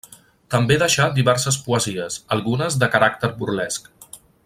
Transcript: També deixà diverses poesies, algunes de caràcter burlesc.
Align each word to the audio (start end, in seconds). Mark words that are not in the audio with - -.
També 0.53 0.77
deixà 0.83 1.05
diverses 1.19 1.59
poesies, 1.67 2.17
algunes 2.37 2.79
de 2.85 2.91
caràcter 2.97 3.31
burlesc. 3.43 3.91